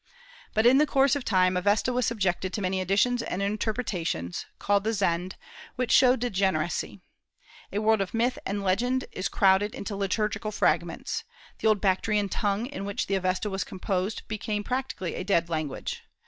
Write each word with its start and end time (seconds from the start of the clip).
But 0.55 0.65
in 0.65 0.79
the 0.79 0.87
course 0.87 1.15
of 1.15 1.23
time 1.23 1.53
the 1.53 1.59
Avesta 1.59 1.93
was 1.93 2.07
subjected 2.07 2.51
to 2.53 2.61
many 2.63 2.81
additions 2.81 3.21
and 3.21 3.39
interpretations, 3.39 4.47
called 4.57 4.83
the 4.83 4.93
Zend, 4.93 5.35
which 5.75 5.91
show 5.91 6.15
degeneracy. 6.15 7.01
A 7.71 7.77
world 7.77 8.01
of 8.01 8.11
myth 8.11 8.39
and 8.43 8.63
legend 8.63 9.05
is 9.11 9.29
crowded 9.29 9.75
into 9.75 9.95
liturgical 9.95 10.49
fragments. 10.51 11.23
The 11.59 11.67
old 11.67 11.81
Bactrian 11.81 12.29
tongue 12.29 12.65
in 12.65 12.83
which 12.83 13.05
the 13.05 13.13
Avesta 13.13 13.47
was 13.47 13.63
composed 13.63 14.27
became 14.27 14.63
practically 14.63 15.13
a 15.13 15.23
dead 15.23 15.49
language. 15.51 16.01